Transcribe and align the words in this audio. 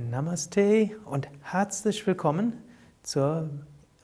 Namaste 0.00 0.90
und 1.06 1.28
herzlich 1.42 2.06
willkommen 2.06 2.52
zur 3.02 3.50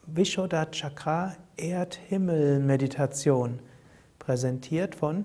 Vishuddha 0.06 0.66
Chakra 0.66 1.36
Erd-Himmel-Meditation, 1.56 3.60
präsentiert 4.18 4.96
von 4.96 5.24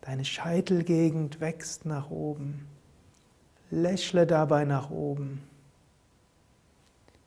deine 0.00 0.24
Scheitelgegend 0.24 1.40
wächst 1.40 1.84
nach 1.86 2.10
oben. 2.10 2.66
Lächle 3.70 4.26
dabei 4.26 4.64
nach 4.64 4.90
oben. 4.90 5.42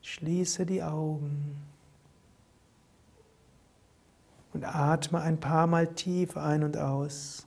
Schließe 0.02 0.66
die 0.66 0.82
Augen 0.82 1.58
und 4.54 4.66
atme 4.66 5.22
ein 5.22 5.40
paar 5.40 5.68
Mal 5.68 5.88
tief 5.88 6.38
ein 6.38 6.64
und 6.64 6.78
aus. 6.78 7.46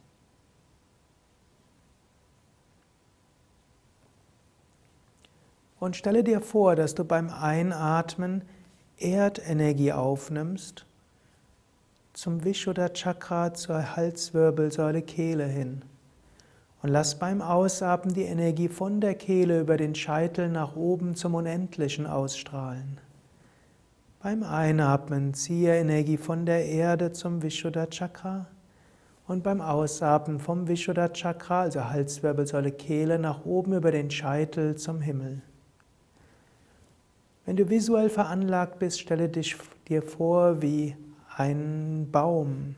Und 5.81 5.97
stelle 5.97 6.25
dir 6.25 6.41
vor, 6.41 6.77
dass 6.77 6.95
du 6.95 7.05
beim 7.05 7.29
Einatmen 7.29 8.43
Erdenergie 8.97 9.93
aufnimmst 9.93 10.87
zum 12.15 12.45
Vishuddha 12.45 12.89
Chakra 12.91 13.53
zur 13.53 13.97
Halswirbelsäule 13.97 15.03
Kehle 15.03 15.45
hin. 15.45 15.83
Und 16.85 16.91
lass 16.91 17.19
beim 17.19 17.41
Ausatmen 17.41 18.13
die 18.13 18.25
Energie 18.25 18.69
von 18.69 19.01
der 19.01 19.15
Kehle 19.15 19.63
über 19.63 19.79
den 19.79 19.95
Scheitel 19.95 20.51
nach 20.51 20.77
oben 20.77 21.15
zum 21.15 21.35
Unendlichen 21.35 22.07
ausstrahlen. 22.07 23.01
Beim 24.23 24.43
Einatmen 24.43 25.33
ziehe 25.33 25.79
Energie 25.79 26.19
von 26.19 26.45
der 26.45 26.67
Erde 26.67 27.11
zum 27.13 27.43
Vishuddha 27.43 27.87
Chakra 27.87 28.49
und 29.27 29.43
beim 29.43 29.63
Ausatmen 29.63 30.39
vom 30.39 30.69
Vishuddha 30.69 31.09
Chakra, 31.09 31.63
also 31.63 31.89
Halswirbelsäule 31.89 32.71
Kehle, 32.71 33.19
nach 33.19 33.47
oben 33.47 33.73
über 33.73 33.91
den 33.91 34.11
Scheitel 34.11 34.75
zum 34.75 35.01
Himmel. 35.01 35.41
Wenn 37.47 37.57
du 37.57 37.71
visuell 37.71 38.11
veranlagt 38.11 38.79
bist, 38.79 39.01
stelle 39.01 39.31
dich 39.31 39.57
dir 39.89 40.03
vor 40.03 40.61
wie 40.61 40.95
ein 41.35 42.11
Baum. 42.13 42.77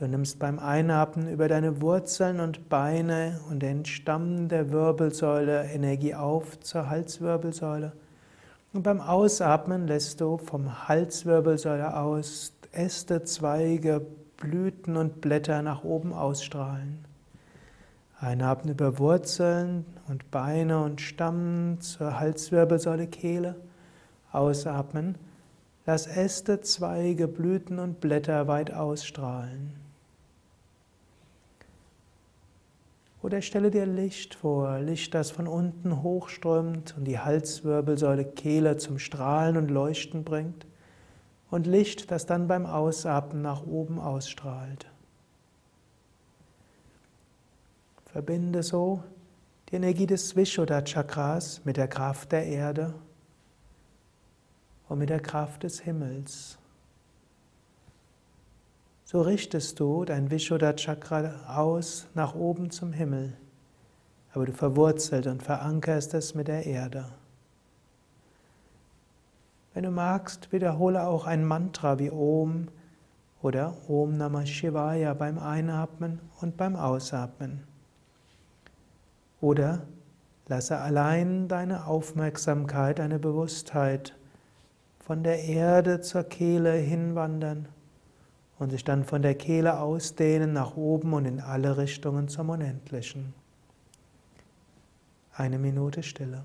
Du 0.00 0.08
nimmst 0.08 0.38
beim 0.38 0.58
Einatmen 0.58 1.30
über 1.30 1.46
deine 1.46 1.82
Wurzeln 1.82 2.40
und 2.40 2.70
Beine 2.70 3.38
und 3.50 3.60
den 3.60 3.84
Stamm 3.84 4.48
der 4.48 4.70
Wirbelsäule 4.70 5.64
Energie 5.64 6.14
auf 6.14 6.58
zur 6.60 6.88
Halswirbelsäule. 6.88 7.92
Und 8.72 8.82
beim 8.82 9.02
Ausatmen 9.02 9.86
lässt 9.86 10.22
du 10.22 10.38
vom 10.38 10.88
Halswirbelsäule 10.88 11.94
aus 11.98 12.54
Äste, 12.72 13.24
Zweige, 13.24 14.00
Blüten 14.38 14.96
und 14.96 15.20
Blätter 15.20 15.60
nach 15.60 15.84
oben 15.84 16.14
ausstrahlen. 16.14 17.04
Einatmen 18.18 18.72
über 18.72 18.98
Wurzeln 18.98 19.84
und 20.08 20.30
Beine 20.30 20.82
und 20.82 21.02
Stamm 21.02 21.76
zur 21.80 22.18
Halswirbelsäule 22.18 23.06
Kehle. 23.06 23.56
Ausatmen. 24.32 25.16
Lass 25.84 26.06
Äste, 26.06 26.62
Zweige, 26.62 27.28
Blüten 27.28 27.78
und 27.78 28.00
Blätter 28.00 28.48
weit 28.48 28.72
ausstrahlen. 28.72 29.89
Oder 33.22 33.42
stelle 33.42 33.70
dir 33.70 33.84
Licht 33.84 34.34
vor, 34.34 34.78
Licht, 34.78 35.14
das 35.14 35.30
von 35.30 35.46
unten 35.46 36.02
hochströmt 36.02 36.94
und 36.96 37.04
die 37.04 37.18
Halswirbelsäule 37.18 38.24
Kehle 38.24 38.78
zum 38.78 38.98
Strahlen 38.98 39.58
und 39.58 39.70
Leuchten 39.70 40.24
bringt. 40.24 40.66
Und 41.50 41.66
Licht, 41.66 42.10
das 42.10 42.24
dann 42.24 42.48
beim 42.48 42.64
Ausatmen 42.64 43.42
nach 43.42 43.66
oben 43.66 43.98
ausstrahlt. 43.98 44.86
Verbinde 48.06 48.62
so 48.62 49.02
die 49.68 49.76
Energie 49.76 50.06
des 50.06 50.34
Vishuddha 50.34 50.82
Chakras 50.82 51.60
mit 51.64 51.76
der 51.76 51.88
Kraft 51.88 52.32
der 52.32 52.46
Erde 52.46 52.94
und 54.88 54.98
mit 54.98 55.10
der 55.10 55.20
Kraft 55.20 55.62
des 55.62 55.80
Himmels. 55.80 56.59
So 59.12 59.22
richtest 59.22 59.80
du 59.80 60.04
dein 60.04 60.30
Vishuddha 60.30 60.72
Chakra 60.74 61.34
aus 61.48 62.06
nach 62.14 62.36
oben 62.36 62.70
zum 62.70 62.92
Himmel, 62.92 63.32
aber 64.32 64.46
du 64.46 64.52
verwurzelt 64.52 65.26
und 65.26 65.42
verankerst 65.42 66.14
es 66.14 66.36
mit 66.36 66.46
der 66.46 66.64
Erde. 66.64 67.06
Wenn 69.74 69.82
du 69.82 69.90
magst, 69.90 70.52
wiederhole 70.52 71.08
auch 71.08 71.26
ein 71.26 71.44
Mantra 71.44 71.98
wie 71.98 72.12
Om 72.12 72.68
oder 73.42 73.74
Om 73.88 74.16
Namah 74.16 74.46
Shivaya 74.46 75.12
beim 75.14 75.40
Einatmen 75.40 76.20
und 76.40 76.56
beim 76.56 76.76
Ausatmen. 76.76 77.64
Oder 79.40 79.88
lasse 80.46 80.78
allein 80.78 81.48
deine 81.48 81.88
Aufmerksamkeit, 81.88 83.00
deine 83.00 83.18
Bewusstheit 83.18 84.16
von 85.00 85.24
der 85.24 85.42
Erde 85.42 86.00
zur 86.00 86.22
Kehle 86.22 86.74
hinwandern 86.74 87.66
und 88.60 88.70
sich 88.70 88.84
dann 88.84 89.04
von 89.04 89.22
der 89.22 89.34
Kehle 89.34 89.80
ausdehnen 89.80 90.52
nach 90.52 90.76
oben 90.76 91.14
und 91.14 91.24
in 91.24 91.40
alle 91.40 91.78
Richtungen 91.78 92.28
zum 92.28 92.50
Unendlichen. 92.50 93.32
Eine 95.32 95.58
Minute 95.58 96.02
Stille. 96.02 96.44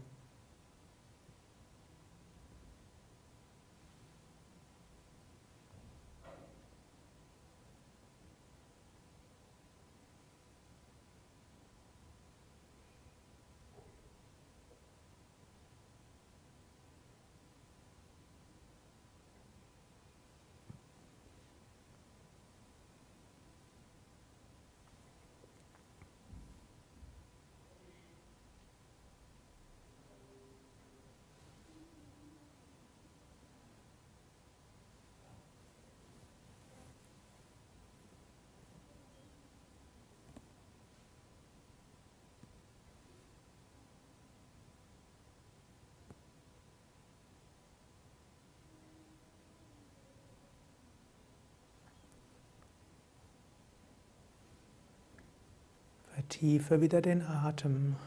Vertiefe 56.26 56.82
wieder 56.82 57.04
den 57.04 57.22
Atem 57.22 57.98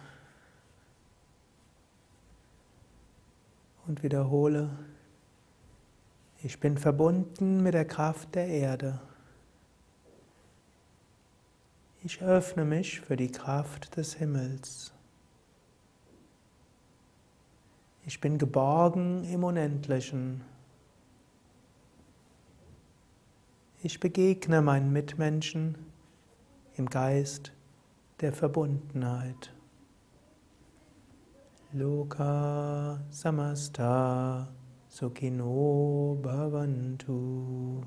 und 3.87 4.03
wiederhole, 4.03 4.77
ich 6.43 6.59
bin 6.59 6.79
verbunden 6.79 7.63
mit 7.63 7.75
der 7.75 7.85
Kraft 7.85 8.35
der 8.35 8.49
Erde. 8.49 9.01
Ich 12.03 12.21
öffne 12.21 12.65
mich 12.65 13.01
für 13.01 13.17
die 13.17 13.31
Kraft 13.31 13.97
des 13.97 14.15
Himmels. 14.15 14.93
Ich 18.05 18.21
bin 18.21 18.37
geborgen 18.37 19.23
im 19.33 19.45
Unendlichen. 19.45 20.41
Ich 23.81 24.01
begegne 24.01 24.61
meinen 24.61 24.93
Mitmenschen 24.93 25.77
im 26.77 26.91
Geist 26.91 27.53
der 28.21 28.33
Verbundenheit. 28.33 29.53
Loka 31.73 32.99
samasta 33.11 34.49
sukino 34.89 36.19
bhavantu. 36.23 37.85